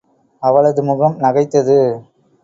அவளது 0.43 0.83
முகம் 0.83 1.15
நகைத்தது. 1.17 1.77